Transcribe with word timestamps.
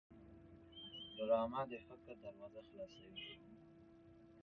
ډرامه 1.15 1.61
د 1.71 1.73
فکر 1.87 2.15
دروازه 2.23 2.61
خلاصوي 2.67 3.31